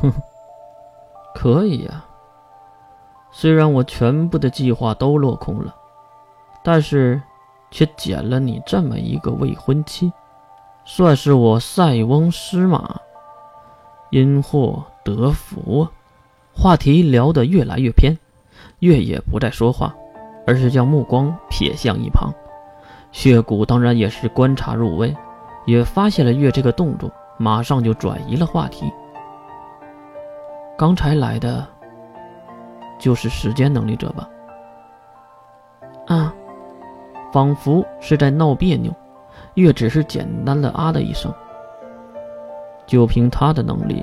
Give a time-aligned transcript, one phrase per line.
[0.00, 0.12] 哼，
[1.34, 2.04] 可以呀。
[3.32, 5.74] 虽然我全部的计划都落空了，
[6.64, 7.22] 但是
[7.70, 10.12] 却捡了你这么一个未婚妻，
[10.84, 13.00] 算是我塞翁失马，
[14.10, 15.86] 因祸得福。
[16.52, 18.18] 话题聊得越来越偏，
[18.80, 19.94] 月也不再说话，
[20.46, 22.32] 而是将目光瞥向一旁。
[23.12, 25.16] 血骨当然也是观察入微，
[25.66, 27.08] 也发现了月这个动作，
[27.38, 28.92] 马上就转移了话题。
[30.80, 31.66] 刚才来的。
[32.98, 34.26] 就是时间能力者吧？
[36.06, 36.34] 啊，
[37.30, 38.90] 仿佛是在闹别扭。
[39.56, 41.30] 月只是简单的啊的一声。
[42.86, 44.02] 就凭他的能力，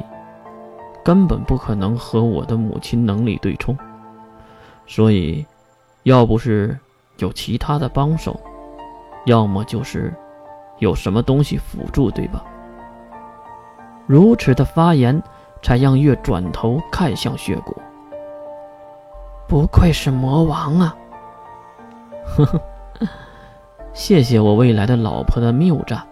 [1.04, 3.76] 根本不可能和我的母亲能力对冲。
[4.85, 5.44] 所以，
[6.04, 6.77] 要不是
[7.18, 8.40] 有其他的帮手，
[9.26, 10.13] 要么就是
[10.77, 12.46] 有什么东西辅助，对吧？
[14.05, 15.20] 如此的发言，
[15.62, 17.76] 才让月转头看向血骨。
[19.48, 20.96] 不愧是魔王啊！
[22.26, 22.62] 呵呵，
[23.94, 26.05] 谢谢我未来的老婆的谬赞。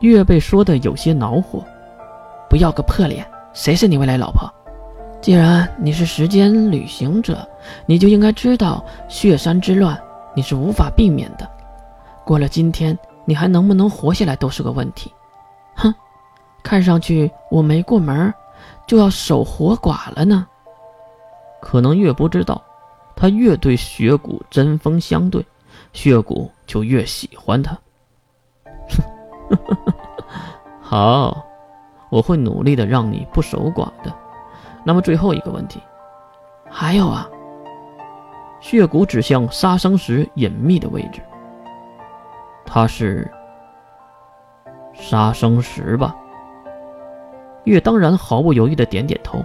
[0.00, 1.64] 月被说的有些恼火，
[2.50, 3.24] 不要个破脸！
[3.52, 4.52] 谁是你未来老婆？
[5.20, 7.48] 既然你是时间旅行者，
[7.86, 9.98] 你就应该知道血山之乱
[10.34, 11.48] 你是无法避免的。
[12.24, 15.10] 过了今天，你还能不能活下来都是个问题。
[15.76, 15.94] 哼，
[16.64, 18.34] 看上去我没过门，
[18.88, 20.44] 就要守活寡了呢。
[21.60, 22.60] 可能越不知道，
[23.14, 25.46] 他越对血骨针锋相对，
[25.92, 27.78] 血骨就越喜欢他。
[30.80, 31.44] 好，
[32.10, 34.12] 我会努力的让你不守寡的。
[34.84, 35.80] 那么最后一个问题，
[36.68, 37.28] 还有啊？
[38.60, 41.20] 血骨指向杀生石隐秘的位置，
[42.64, 43.30] 它是
[44.94, 46.14] 杀生石吧？
[47.64, 49.44] 月当然毫不犹豫的点点头。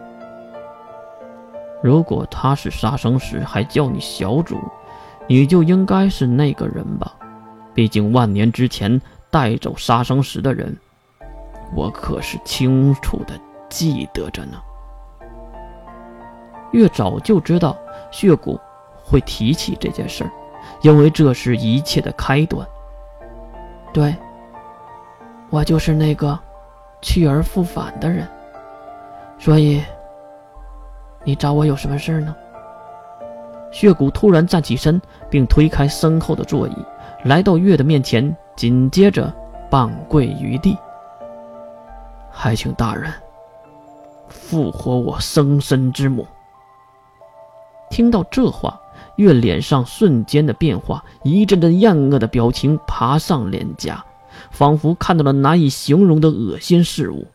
[1.81, 4.57] 如果他是杀生石，还叫你小主，
[5.27, 7.15] 你就应该是那个人吧？
[7.73, 10.77] 毕竟万年之前带走杀生石的人，
[11.73, 14.59] 我可是清楚的记得着呢。
[16.71, 17.77] 月早就知道
[18.11, 18.59] 血骨
[19.01, 20.31] 会提起这件事儿，
[20.81, 22.67] 因为这是一切的开端。
[23.93, 24.13] 对，
[25.49, 26.37] 我就是那个
[27.01, 28.27] 去而复返的人，
[29.37, 29.81] 所以。
[31.25, 32.33] 你找我有什么事呢？
[33.71, 34.99] 血骨突然站起身，
[35.29, 36.73] 并推开身后的座椅，
[37.25, 39.31] 来到月的面前，紧接着
[39.69, 40.77] 半跪于地。
[42.31, 43.11] 还请大人
[44.29, 46.25] 复活我生身之母。
[47.89, 48.79] 听到这话，
[49.17, 54.03] 月脸上瞬间的变化，一阵阵厌恶的表情爬上脸颊，
[54.51, 57.27] 仿佛看到了难以形容的恶心事物。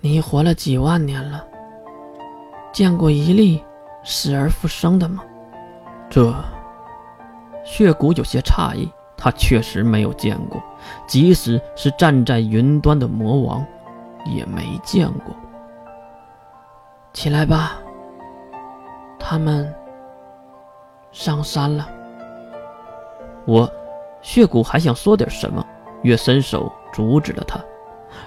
[0.00, 1.44] 你活了几万年了？
[2.72, 3.62] 见过一例
[4.04, 5.22] 死而复生的吗？
[6.10, 6.34] 这
[7.64, 10.62] 血骨有些诧异，他确实没有见过，
[11.06, 13.66] 即使是站在云端的魔王，
[14.24, 15.34] 也没见过。
[17.12, 17.78] 起来吧，
[19.18, 19.74] 他们
[21.10, 21.88] 上山了。
[23.44, 23.70] 我
[24.22, 25.66] 血骨还想说点什么，
[26.02, 27.58] 月伸手阻止了他，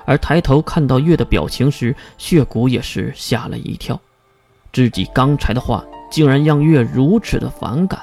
[0.05, 3.99] 而抬头看到月的表情时，血骨也是吓了一跳。
[4.73, 7.99] 自己刚才的话竟然让月如此的反感。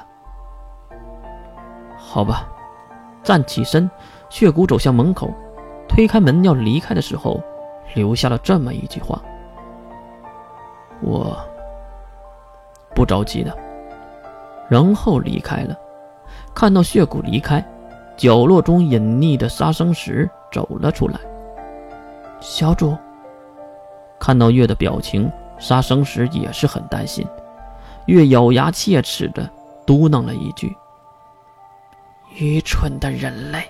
[1.97, 2.47] 好吧，
[3.23, 3.89] 站起身，
[4.29, 5.31] 血骨走向门口，
[5.87, 7.41] 推开门要离开的时候，
[7.95, 9.21] 留下了这么一句话
[11.01, 11.37] ：“我
[12.95, 13.55] 不着急的。”
[14.69, 15.75] 然后离开了。
[16.53, 17.63] 看到血骨离开，
[18.19, 21.19] 角落中隐匿的杀生石走了出来。
[22.39, 22.95] 小主
[24.19, 25.27] 看到月的表情。
[25.61, 27.27] 杀生石也是很担心，
[28.05, 29.49] 月咬牙切齿的
[29.85, 30.73] 嘟囔了一句
[32.39, 33.61] ：“愚蠢的人类。”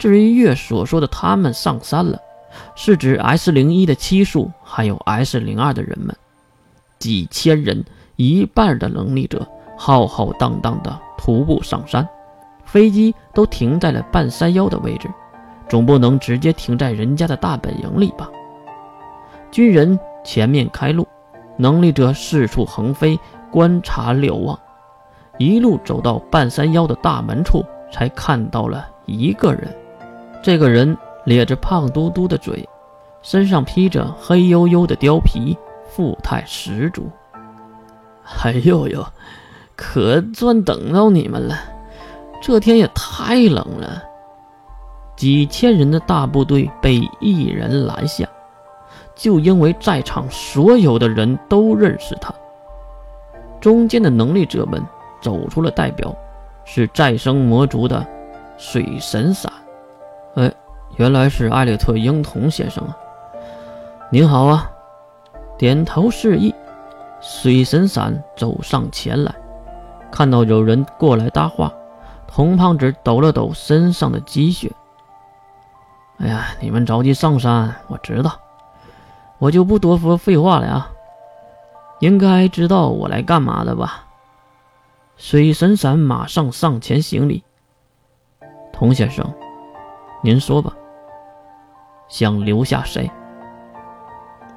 [0.00, 2.18] 至于月所说的他们上山了，
[2.74, 6.16] 是指 S 零一的七术还有 S 零二的人们，
[6.98, 7.84] 几千人，
[8.16, 9.46] 一半的能力者，
[9.78, 12.08] 浩浩荡荡的徒步上山，
[12.72, 15.06] 飞机都停在了半山腰的位置，
[15.68, 18.30] 总不能直接停在人家的大本营里吧？
[19.50, 21.06] 军人前面开路，
[21.58, 23.20] 能力者四处横飞，
[23.50, 24.58] 观察瞭望，
[25.36, 29.68] 一路走到半山腰的大门处，才看到了一个人。
[30.42, 30.96] 这个人
[31.26, 32.66] 咧着胖嘟嘟的嘴，
[33.20, 35.54] 身上披着黑黝黝的貂皮，
[35.90, 37.10] 富态十足。
[38.42, 39.04] 哎呦呦，
[39.76, 41.54] 可算等到你们了！
[42.42, 44.02] 这天也太冷了。
[45.16, 48.28] 几千人的大部队被一人拦下。
[49.14, 52.32] 就因为在场所有的人都认识他。
[53.60, 54.82] 中间的能力者们
[55.20, 56.12] 走出了代表，
[56.64, 58.04] 是再生魔族的
[58.56, 59.52] 水神伞。
[60.34, 60.50] 哎，
[60.96, 62.96] 原来是艾略特·英童先生啊！
[64.10, 64.68] 您好啊！
[65.58, 66.52] 点头示意，
[67.20, 69.32] 水神伞走上前来，
[70.10, 71.70] 看到有人过来搭话，
[72.34, 74.72] 红胖子抖了抖身上的积雪。
[76.16, 78.40] 哎呀，你们着急上山，我知道，
[79.38, 80.88] 我就不多说废话了呀。
[82.00, 84.06] 应该知道我来干嘛的吧？
[85.18, 87.44] 水神伞马上上前行礼。
[88.72, 89.30] 童先生，
[90.22, 90.72] 您说吧，
[92.08, 93.10] 想留下谁？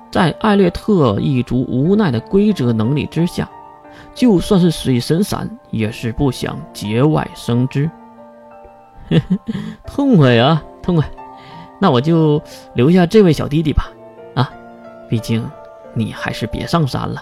[0.10, 3.50] 在艾略特一族无奈的规则能力之下，
[4.14, 7.90] 就算是水神伞也是不想节外生枝。
[9.86, 11.10] 痛快啊，痛快！
[11.80, 12.42] 那我就
[12.74, 13.90] 留下这位小弟弟吧。
[14.34, 14.52] 啊，
[15.10, 15.48] 毕竟
[15.94, 17.22] 你还是别上山了。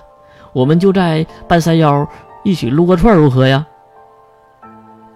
[0.54, 2.08] 我们就在半山腰
[2.44, 3.66] 一起撸个串，如何呀？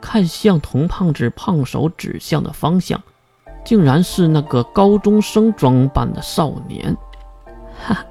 [0.01, 3.01] 看向童胖子胖手指向的方向，
[3.63, 6.95] 竟然是那个高中生装扮的少年。
[7.85, 8.03] 哈，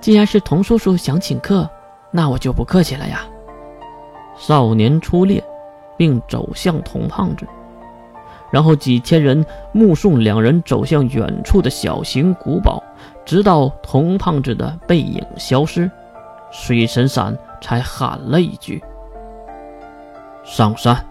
[0.00, 1.68] 既然是童叔叔想请客，
[2.12, 3.26] 那我就不客气了呀。
[4.36, 5.42] 少年出列，
[5.96, 7.46] 并走向童胖子，
[8.50, 12.82] 然后几千人目送两人走向远处的小型古堡，
[13.24, 15.90] 直到童胖子的背影消失。
[16.50, 18.82] 水神伞才喊了一句
[20.44, 21.04] ：“上山。”